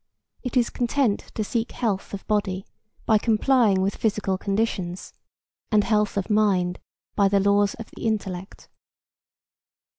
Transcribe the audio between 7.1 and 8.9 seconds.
by the laws of the intellect.